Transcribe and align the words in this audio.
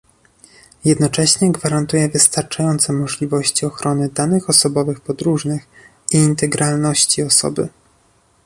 Jednocześnie 0.85 1.51
gwarantuje 1.51 2.09
wystarczające 2.09 2.93
możliwości 2.93 3.65
ochrony 3.65 4.09
danych 4.09 4.49
osobowych 4.49 5.01
podróżnych 5.01 5.67
i 6.11 6.15
integralności 6.17 7.23
osoby 7.23 7.67